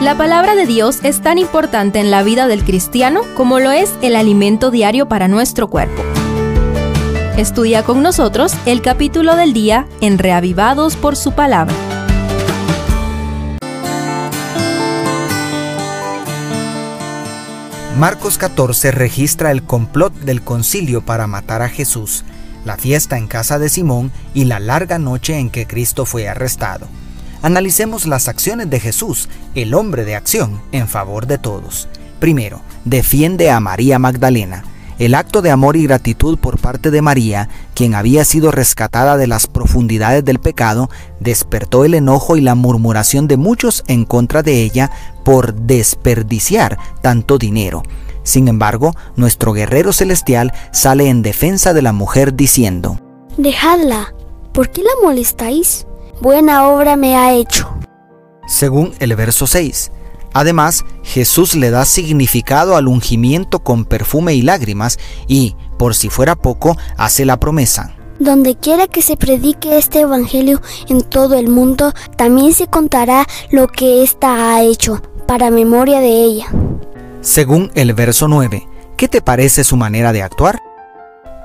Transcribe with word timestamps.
La 0.00 0.16
palabra 0.16 0.54
de 0.54 0.64
Dios 0.64 1.00
es 1.02 1.20
tan 1.22 1.38
importante 1.38 1.98
en 1.98 2.12
la 2.12 2.22
vida 2.22 2.46
del 2.46 2.62
cristiano 2.62 3.22
como 3.36 3.58
lo 3.58 3.72
es 3.72 3.92
el 4.00 4.14
alimento 4.14 4.70
diario 4.70 5.08
para 5.08 5.26
nuestro 5.26 5.68
cuerpo. 5.68 6.04
Estudia 7.36 7.82
con 7.82 8.00
nosotros 8.00 8.54
el 8.64 8.80
capítulo 8.80 9.34
del 9.34 9.52
día 9.52 9.88
en 10.00 10.18
Reavivados 10.18 10.94
por 10.94 11.16
su 11.16 11.32
palabra. 11.32 11.74
Marcos 17.98 18.38
14 18.38 18.92
registra 18.92 19.50
el 19.50 19.64
complot 19.64 20.14
del 20.14 20.42
concilio 20.42 21.04
para 21.04 21.26
matar 21.26 21.60
a 21.60 21.68
Jesús, 21.68 22.24
la 22.64 22.76
fiesta 22.76 23.18
en 23.18 23.26
casa 23.26 23.58
de 23.58 23.68
Simón 23.68 24.12
y 24.32 24.44
la 24.44 24.60
larga 24.60 25.00
noche 25.00 25.40
en 25.40 25.50
que 25.50 25.66
Cristo 25.66 26.06
fue 26.06 26.28
arrestado. 26.28 26.86
Analicemos 27.42 28.06
las 28.06 28.28
acciones 28.28 28.68
de 28.68 28.80
Jesús, 28.80 29.28
el 29.54 29.74
hombre 29.74 30.04
de 30.04 30.16
acción, 30.16 30.60
en 30.72 30.88
favor 30.88 31.26
de 31.26 31.38
todos. 31.38 31.88
Primero, 32.18 32.60
defiende 32.84 33.50
a 33.50 33.60
María 33.60 33.98
Magdalena. 33.98 34.64
El 34.98 35.14
acto 35.14 35.42
de 35.42 35.52
amor 35.52 35.76
y 35.76 35.84
gratitud 35.84 36.38
por 36.38 36.58
parte 36.58 36.90
de 36.90 37.02
María, 37.02 37.48
quien 37.74 37.94
había 37.94 38.24
sido 38.24 38.50
rescatada 38.50 39.16
de 39.16 39.28
las 39.28 39.46
profundidades 39.46 40.24
del 40.24 40.40
pecado, 40.40 40.90
despertó 41.20 41.84
el 41.84 41.94
enojo 41.94 42.36
y 42.36 42.40
la 42.40 42.56
murmuración 42.56 43.28
de 43.28 43.36
muchos 43.36 43.84
en 43.86 44.04
contra 44.04 44.42
de 44.42 44.60
ella 44.62 44.90
por 45.24 45.54
desperdiciar 45.54 46.78
tanto 47.00 47.38
dinero. 47.38 47.84
Sin 48.24 48.48
embargo, 48.48 48.94
nuestro 49.14 49.52
guerrero 49.52 49.92
celestial 49.92 50.52
sale 50.72 51.08
en 51.08 51.22
defensa 51.22 51.72
de 51.72 51.82
la 51.82 51.92
mujer 51.92 52.34
diciendo, 52.34 53.00
Dejadla, 53.36 54.12
¿por 54.52 54.70
qué 54.70 54.82
la 54.82 54.90
molestáis? 55.00 55.87
Buena 56.20 56.68
obra 56.68 56.96
me 56.96 57.16
ha 57.16 57.32
hecho. 57.32 57.68
Según 58.46 58.94
el 58.98 59.14
verso 59.14 59.46
6, 59.46 59.92
Además, 60.32 60.84
Jesús 61.02 61.54
le 61.54 61.70
da 61.70 61.84
significado 61.84 62.76
al 62.76 62.86
ungimiento 62.86 63.60
con 63.60 63.84
perfume 63.84 64.34
y 64.34 64.42
lágrimas 64.42 64.98
y, 65.26 65.56
por 65.78 65.94
si 65.94 66.10
fuera 66.10 66.36
poco, 66.36 66.76
hace 66.96 67.24
la 67.24 67.40
promesa. 67.40 67.94
Donde 68.18 68.56
quiera 68.56 68.88
que 68.88 69.00
se 69.00 69.16
predique 69.16 69.78
este 69.78 70.00
Evangelio 70.00 70.60
en 70.88 71.02
todo 71.02 71.36
el 71.36 71.48
mundo, 71.48 71.92
también 72.16 72.52
se 72.52 72.66
contará 72.66 73.26
lo 73.50 73.68
que 73.68 74.02
ésta 74.02 74.54
ha 74.54 74.62
hecho, 74.62 75.00
para 75.26 75.50
memoria 75.50 76.00
de 76.00 76.22
ella. 76.24 76.46
Según 77.20 77.70
el 77.74 77.94
verso 77.94 78.28
9, 78.28 78.68
¿qué 78.96 79.08
te 79.08 79.22
parece 79.22 79.64
su 79.64 79.76
manera 79.76 80.12
de 80.12 80.22
actuar? 80.22 80.58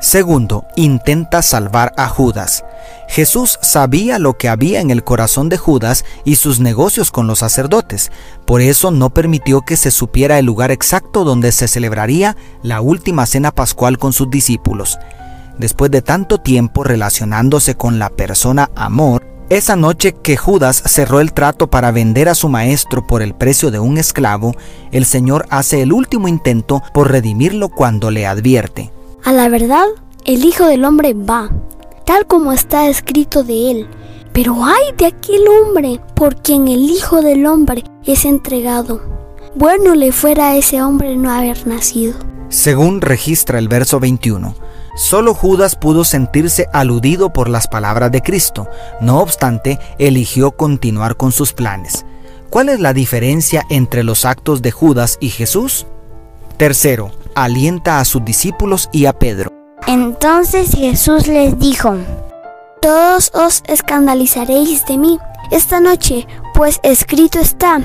Segundo, 0.00 0.64
intenta 0.76 1.42
salvar 1.42 1.92
a 1.96 2.08
Judas. 2.08 2.64
Jesús 3.08 3.58
sabía 3.62 4.18
lo 4.18 4.38
que 4.38 4.48
había 4.48 4.80
en 4.80 4.90
el 4.90 5.04
corazón 5.04 5.48
de 5.48 5.58
Judas 5.58 6.04
y 6.24 6.36
sus 6.36 6.60
negocios 6.60 7.10
con 7.10 7.26
los 7.26 7.40
sacerdotes, 7.40 8.10
por 8.46 8.60
eso 8.60 8.90
no 8.90 9.10
permitió 9.10 9.62
que 9.62 9.76
se 9.76 9.90
supiera 9.90 10.38
el 10.38 10.46
lugar 10.46 10.70
exacto 10.70 11.24
donde 11.24 11.52
se 11.52 11.68
celebraría 11.68 12.36
la 12.62 12.80
última 12.80 13.26
cena 13.26 13.50
pascual 13.50 13.98
con 13.98 14.12
sus 14.12 14.30
discípulos. 14.30 14.98
Después 15.58 15.90
de 15.90 16.02
tanto 16.02 16.38
tiempo 16.38 16.84
relacionándose 16.84 17.74
con 17.74 17.98
la 17.98 18.08
persona 18.08 18.70
amor, 18.74 19.22
esa 19.50 19.76
noche 19.76 20.14
que 20.14 20.38
Judas 20.38 20.82
cerró 20.86 21.20
el 21.20 21.34
trato 21.34 21.68
para 21.68 21.90
vender 21.90 22.30
a 22.30 22.34
su 22.34 22.48
maestro 22.48 23.06
por 23.06 23.20
el 23.20 23.34
precio 23.34 23.70
de 23.70 23.78
un 23.78 23.98
esclavo, 23.98 24.54
el 24.92 25.04
Señor 25.04 25.44
hace 25.50 25.82
el 25.82 25.92
último 25.92 26.26
intento 26.26 26.82
por 26.94 27.10
redimirlo 27.10 27.68
cuando 27.68 28.10
le 28.10 28.26
advierte. 28.26 28.90
A 29.22 29.32
la 29.32 29.50
verdad, 29.50 29.84
el 30.24 30.44
Hijo 30.44 30.64
del 30.64 30.86
Hombre 30.86 31.12
va, 31.12 31.50
tal 32.04 32.26
como 32.26 32.52
está 32.52 32.88
escrito 32.88 33.44
de 33.44 33.70
él. 33.70 33.88
Pero 34.32 34.64
ay 34.64 34.94
de 34.96 35.06
aquel 35.06 35.46
hombre 35.48 36.00
por 36.14 36.36
quien 36.36 36.68
el 36.68 36.88
Hijo 36.90 37.22
del 37.22 37.46
Hombre 37.46 37.84
es 38.06 38.24
entregado. 38.24 39.02
Bueno 39.54 39.94
le 39.94 40.12
fuera 40.12 40.50
a 40.50 40.56
ese 40.56 40.82
hombre 40.82 41.16
no 41.16 41.30
haber 41.30 41.66
nacido. 41.66 42.14
Según 42.48 43.00
registra 43.00 43.58
el 43.58 43.68
verso 43.68 44.00
21, 44.00 44.54
solo 44.96 45.34
Judas 45.34 45.76
pudo 45.76 46.04
sentirse 46.04 46.66
aludido 46.72 47.32
por 47.32 47.48
las 47.48 47.68
palabras 47.68 48.10
de 48.10 48.22
Cristo. 48.22 48.66
No 49.00 49.20
obstante, 49.20 49.78
eligió 49.98 50.52
continuar 50.52 51.16
con 51.16 51.32
sus 51.32 51.52
planes. 51.52 52.06
¿Cuál 52.48 52.70
es 52.70 52.80
la 52.80 52.92
diferencia 52.92 53.64
entre 53.70 54.04
los 54.04 54.24
actos 54.24 54.62
de 54.62 54.70
Judas 54.70 55.18
y 55.20 55.30
Jesús? 55.30 55.86
Tercero, 56.56 57.10
alienta 57.34 57.98
a 57.98 58.04
sus 58.04 58.24
discípulos 58.24 58.88
y 58.92 59.06
a 59.06 59.12
Pedro. 59.12 59.51
Entonces 60.24 60.70
Jesús 60.70 61.26
les 61.26 61.58
dijo, 61.58 61.96
Todos 62.80 63.32
os 63.34 63.64
escandalizaréis 63.66 64.86
de 64.86 64.96
mí 64.96 65.18
esta 65.50 65.80
noche, 65.80 66.28
pues 66.54 66.78
escrito 66.84 67.40
está, 67.40 67.80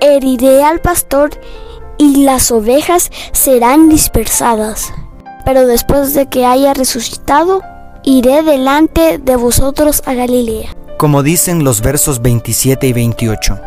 heriré 0.00 0.64
al 0.64 0.80
pastor 0.80 1.30
y 1.98 2.24
las 2.24 2.50
ovejas 2.50 3.12
serán 3.30 3.88
dispersadas. 3.88 4.92
Pero 5.44 5.64
después 5.68 6.14
de 6.14 6.26
que 6.26 6.46
haya 6.46 6.74
resucitado, 6.74 7.62
iré 8.02 8.42
delante 8.42 9.18
de 9.18 9.36
vosotros 9.36 10.02
a 10.04 10.14
Galilea. 10.14 10.74
Como 10.98 11.22
dicen 11.22 11.62
los 11.62 11.80
versos 11.80 12.20
27 12.22 12.88
y 12.88 12.92
28. 12.92 13.60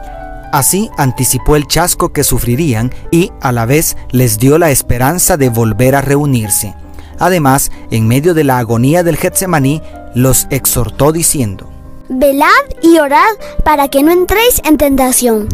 Así 0.51 0.89
anticipó 0.97 1.55
el 1.55 1.65
chasco 1.65 2.11
que 2.11 2.25
sufrirían 2.25 2.93
y 3.09 3.31
a 3.39 3.53
la 3.53 3.65
vez 3.65 3.95
les 4.09 4.37
dio 4.37 4.57
la 4.57 4.69
esperanza 4.71 5.37
de 5.37 5.47
volver 5.47 5.95
a 5.95 6.01
reunirse. 6.01 6.75
Además, 7.19 7.71
en 7.91 8.07
medio 8.07 8.33
de 8.33 8.43
la 8.43 8.59
agonía 8.59 9.03
del 9.03 9.17
Getsemaní, 9.17 9.81
los 10.13 10.47
exhortó 10.49 11.11
diciendo, 11.11 11.69
Velad 12.07 12.47
y 12.83 12.99
orad 12.99 13.33
para 13.63 13.87
que 13.87 14.03
no 14.03 14.11
entréis 14.11 14.61
en 14.63 14.77
tentación. 14.77 15.49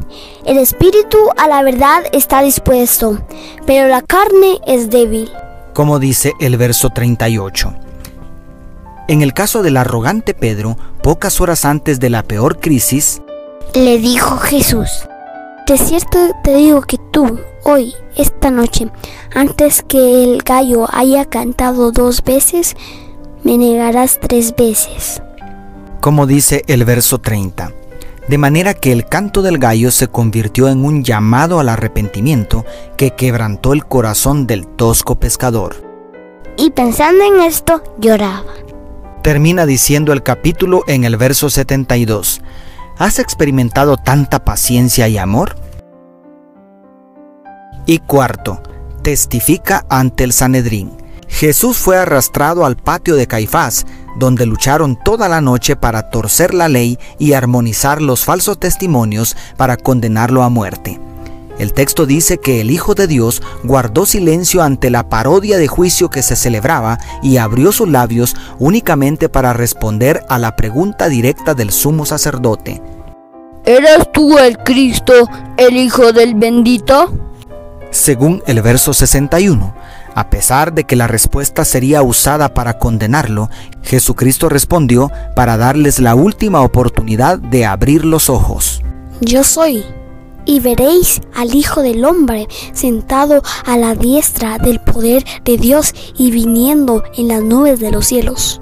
El 0.46 0.58
espíritu 0.58 1.18
a 1.38 1.48
la 1.48 1.64
verdad 1.64 2.04
está 2.12 2.42
dispuesto, 2.42 3.20
pero 3.66 3.88
la 3.88 4.02
carne 4.02 4.60
es 4.68 4.90
débil. 4.90 5.32
Como 5.74 5.98
dice 6.00 6.34
el 6.42 6.58
verso 6.58 6.90
38. 6.90 7.74
En 9.08 9.22
el 9.22 9.34
caso 9.34 9.64
del 9.64 9.78
arrogante 9.78 10.34
Pedro, 10.34 10.78
pocas 11.02 11.40
horas 11.40 11.64
antes 11.64 12.00
de 12.00 12.10
la 12.10 12.24
peor 12.24 12.60
crisis, 12.60 13.22
le 13.74 13.98
dijo 13.98 14.38
Jesús, 14.38 15.08
de 15.72 15.78
cierto 15.78 16.36
te 16.44 16.54
digo 16.56 16.82
que 16.82 16.98
tú, 16.98 17.40
hoy, 17.64 17.94
esta 18.18 18.52
noche, 18.52 18.90
antes 19.34 19.82
que 19.88 20.26
el 20.26 20.44
gallo 20.44 20.86
haya 20.92 21.24
cantado 21.24 21.94
dos 21.94 22.26
veces, 22.26 22.76
me 23.46 23.58
negarás 23.58 24.20
tres 24.20 24.54
veces. 24.54 25.22
Como 26.02 26.28
dice 26.28 26.66
el 26.68 26.84
verso 26.84 27.20
30. 27.20 27.72
De 28.28 28.38
manera 28.38 28.74
que 28.74 28.92
el 28.92 29.06
canto 29.06 29.42
del 29.42 29.60
gallo 29.60 29.92
se 29.92 30.10
convirtió 30.10 30.68
en 30.68 30.84
un 30.84 31.06
llamado 31.06 31.62
al 31.62 31.70
arrepentimiento 31.70 32.66
que 32.98 33.12
quebrantó 33.12 33.72
el 33.72 33.86
corazón 33.86 34.48
del 34.48 34.68
tosco 34.68 35.22
pescador. 35.22 35.78
Y 36.58 36.72
pensando 36.72 37.24
en 37.24 37.44
esto, 37.44 37.82
lloraba. 37.98 38.52
Termina 39.24 39.66
diciendo 39.66 40.12
el 40.12 40.22
capítulo 40.22 40.84
en 40.88 41.06
el 41.06 41.16
verso 41.16 41.50
72. 41.50 42.42
¿Has 42.98 43.20
experimentado 43.20 43.96
tanta 43.96 44.44
paciencia 44.44 45.08
y 45.08 45.18
amor? 45.18 45.61
Y 47.86 48.00
cuarto, 48.00 48.62
testifica 49.02 49.86
ante 49.90 50.24
el 50.24 50.34
Sanedrín. 50.34 50.92
Jesús 51.28 51.78
fue 51.78 51.98
arrastrado 51.98 52.66
al 52.66 52.76
patio 52.76 53.16
de 53.16 53.26
Caifás, 53.26 53.86
donde 54.20 54.46
lucharon 54.46 54.98
toda 55.04 55.30
la 55.30 55.42
noche 55.42 55.76
para 55.76 56.10
torcer 56.10 56.54
la 56.54 56.68
ley 56.68 57.00
y 57.18 57.34
armonizar 57.34 58.02
los 58.02 58.26
falsos 58.26 58.60
testimonios 58.60 59.36
para 59.58 59.78
condenarlo 59.78 60.44
a 60.44 60.50
muerte. 60.50 61.00
El 61.58 61.74
texto 61.74 62.06
dice 62.06 62.38
que 62.38 62.60
el 62.60 62.72
Hijo 62.72 62.96
de 62.96 63.08
Dios 63.08 63.42
guardó 63.64 64.06
silencio 64.06 64.64
ante 64.64 64.90
la 64.90 65.10
parodia 65.10 65.58
de 65.58 65.68
juicio 65.68 66.10
que 66.10 66.24
se 66.24 66.36
celebraba 66.36 66.98
y 67.22 67.38
abrió 67.38 67.72
sus 67.72 67.88
labios 67.88 68.36
únicamente 68.60 69.30
para 69.30 69.54
responder 69.54 70.24
a 70.28 70.40
la 70.40 70.56
pregunta 70.56 71.08
directa 71.08 71.54
del 71.54 71.72
sumo 71.72 72.06
sacerdote. 72.06 72.82
¿Eres 73.64 74.12
tú 74.12 74.40
el 74.40 74.58
Cristo, 74.58 75.30
el 75.58 75.78
Hijo 75.78 76.12
del 76.14 76.34
bendito? 76.36 77.31
Según 77.92 78.42
el 78.48 78.62
verso 78.62 78.94
61, 78.94 79.76
a 80.16 80.30
pesar 80.30 80.74
de 80.74 80.86
que 80.86 80.96
la 80.96 81.08
respuesta 81.08 81.66
sería 81.66 82.02
usada 82.04 82.54
para 82.54 82.80
condenarlo, 82.80 83.50
Jesucristo 83.84 84.48
respondió 84.48 85.12
para 85.36 85.58
darles 85.58 86.00
la 86.00 86.16
última 86.16 86.62
oportunidad 86.62 87.38
de 87.38 87.66
abrir 87.66 88.06
los 88.06 88.30
ojos. 88.30 88.82
Yo 89.20 89.44
soy, 89.44 89.84
y 90.46 90.62
veréis 90.62 91.22
al 91.36 91.54
Hijo 91.54 91.82
del 91.82 92.06
Hombre 92.06 92.48
sentado 92.74 93.44
a 93.66 93.78
la 93.78 93.94
diestra 93.94 94.58
del 94.58 94.80
poder 94.80 95.26
de 95.44 95.58
Dios 95.58 95.94
y 96.18 96.32
viniendo 96.32 97.04
en 97.18 97.28
las 97.28 97.44
nubes 97.44 97.82
de 97.82 97.92
los 97.92 98.08
cielos. 98.08 98.62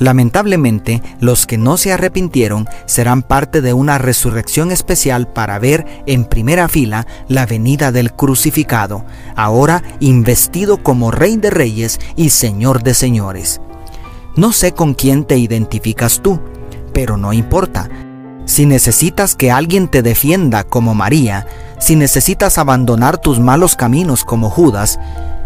Lamentablemente, 0.00 1.02
los 1.20 1.46
que 1.46 1.58
no 1.58 1.76
se 1.76 1.92
arrepintieron 1.92 2.66
serán 2.86 3.22
parte 3.22 3.60
de 3.60 3.74
una 3.74 3.98
resurrección 3.98 4.72
especial 4.72 5.28
para 5.28 5.58
ver 5.58 5.84
en 6.06 6.24
primera 6.24 6.68
fila 6.68 7.06
la 7.28 7.44
venida 7.44 7.92
del 7.92 8.10
crucificado, 8.14 9.04
ahora 9.36 9.82
investido 10.00 10.82
como 10.82 11.10
Rey 11.10 11.36
de 11.36 11.50
Reyes 11.50 12.00
y 12.16 12.30
Señor 12.30 12.82
de 12.82 12.94
Señores. 12.94 13.60
No 14.36 14.52
sé 14.52 14.72
con 14.72 14.94
quién 14.94 15.24
te 15.24 15.36
identificas 15.36 16.20
tú, 16.22 16.40
pero 16.94 17.16
no 17.18 17.32
importa 17.34 17.88
Si 18.46 18.66
necesitas 18.66 19.36
que 19.36 19.52
alguien 19.52 19.86
te 19.86 20.02
defienda 20.02 20.64
como 20.64 20.94
María, 20.94 21.46
si 21.78 21.94
necesitas 21.94 22.58
abandonar 22.58 23.18
tus 23.18 23.38
malos 23.38 23.76
caminos 23.76 24.24
como 24.24 24.50
Judas, 24.50 24.98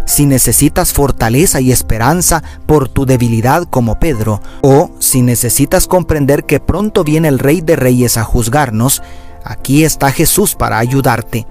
si 0.05 0.27
necesitas 0.27 0.93
fortaleza 0.93 1.61
y 1.61 1.73
esperanza 1.73 2.43
por 2.67 2.89
tu 2.89 3.07
debilidad 3.07 3.65
como 3.65 3.99
Pedro, 3.99 4.41
o 4.63 4.91
si 4.99 5.23
necesitas 5.23 5.87
comprender 5.87 6.45
que 6.45 6.61
pronto 6.61 7.05
viene 7.05 7.29
el 7.29 7.39
Rey 7.39 7.61
de 7.61 7.77
Reyes 7.77 8.17
a 8.17 8.25
juzgarnos, 8.25 9.03
aquí 9.45 9.85
está 9.85 10.11
Jesús 10.13 10.55
para 10.55 10.79
ayudarte. 10.79 11.47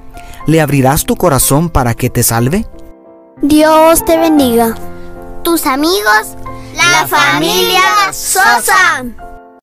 ¿Le 0.45 0.61
abrirás 0.61 1.05
tu 1.05 1.15
corazón 1.15 1.69
para 1.69 1.93
que 1.93 2.09
te 2.09 2.23
salve? 2.23 2.67
Dios 3.41 4.05
te 4.05 4.17
bendiga. 4.17 4.75
Tus 5.43 5.65
amigos, 5.65 6.35
la, 6.75 7.07
familia 7.07 7.81
Sosa. 8.11 9.03